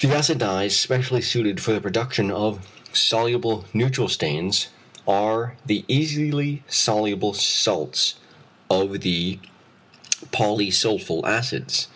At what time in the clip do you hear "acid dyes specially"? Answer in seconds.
0.08-1.22